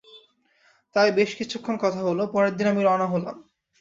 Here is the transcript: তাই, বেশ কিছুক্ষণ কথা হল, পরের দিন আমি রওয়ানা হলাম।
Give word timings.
তাই, 0.95 1.09
বেশ 1.11 1.31
কিছুক্ষণ 1.35 1.75
কথা 1.77 1.99
হল, 1.99 2.19
পরের 2.27 2.53
দিন 2.55 2.67
আমি 2.67 2.81
রওয়ানা 2.83 3.07
হলাম। 3.07 3.35